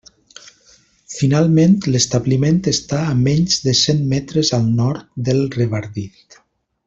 Finalment, 1.15 1.75
l'establiment 1.95 2.57
està 2.71 3.03
a 3.09 3.13
menys 3.21 3.59
de 3.67 3.75
cent 3.81 4.01
metres 4.15 4.53
al 4.59 4.67
nord 4.81 5.05
del 5.29 5.45
Revardit. 5.59 6.41